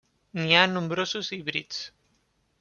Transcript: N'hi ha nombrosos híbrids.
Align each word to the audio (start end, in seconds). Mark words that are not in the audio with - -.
N'hi 0.37 0.55
ha 0.59 0.63
nombrosos 0.71 1.31
híbrids. 1.39 1.85